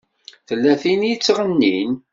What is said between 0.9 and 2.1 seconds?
i yettɣennin.